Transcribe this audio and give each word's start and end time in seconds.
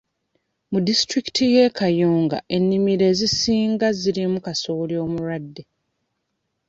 Mu 0.71 0.79
disitulikiti 0.87 1.43
y'e 1.53 1.65
Kayunga, 1.77 2.37
ennimiro 2.55 3.03
ezisinga 3.11 3.87
zirimu 3.99 4.37
kasooli 4.45 4.95
omulwadde. 5.03 5.63